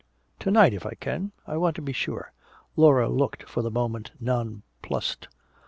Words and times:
"To 0.39 0.49
night, 0.49 0.73
if 0.73 0.83
I 0.83 0.95
can. 0.95 1.31
I 1.45 1.57
want 1.57 1.75
to 1.75 1.81
be 1.83 1.93
sure." 1.93 2.31
Laura 2.75 3.07
looked 3.07 3.47
for 3.47 3.61
the 3.61 3.69
moment 3.69 4.09
nonplussed. 4.19 5.27